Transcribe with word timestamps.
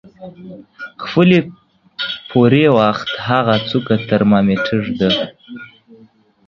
خپلې 1.03 1.39
پورې 2.29 2.65
وخت 2.77 3.09
هغه 3.27 3.55
څوکه 3.69 3.95
ترمامیټر 4.09 4.81
د 4.99 5.01